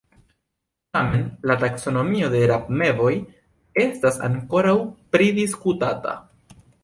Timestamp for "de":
2.35-2.39